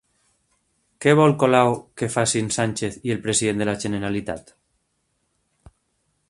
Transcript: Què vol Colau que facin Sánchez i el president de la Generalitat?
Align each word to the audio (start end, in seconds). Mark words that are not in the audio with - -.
Què 1.05 1.11
vol 1.19 1.35
Colau 1.43 1.75
que 2.01 2.09
facin 2.13 2.49
Sánchez 2.55 2.97
i 3.11 3.15
el 3.17 3.21
president 3.27 3.61
de 3.63 3.69
la 3.71 3.77
Generalitat? 3.85 4.51